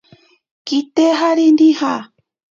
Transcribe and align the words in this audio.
Kitejari 0.67 1.47
nija. 1.59 1.93